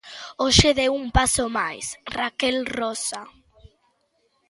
Hoxe 0.43 0.69
deu 0.79 0.91
un 1.01 1.05
paso 1.17 1.45
máis, 1.57 1.85
Raquel 2.17 2.57
Rosa. 2.77 3.21